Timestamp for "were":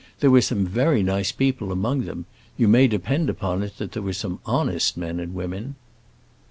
0.31-0.41, 4.01-4.13